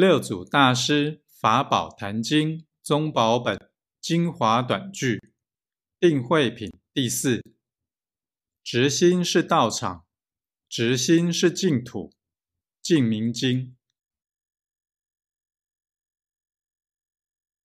[0.00, 3.68] 六祖大师法宝坛经宗宝本
[4.00, 5.32] 精华短句
[5.98, 7.42] 定慧品第四。
[8.62, 10.06] 执心是道场
[10.68, 12.12] 执心是净土
[12.80, 13.76] 净明经。